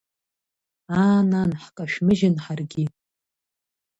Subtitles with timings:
[0.99, 2.85] Аа, нан, ҳкашәмыжьын ҳаргьы…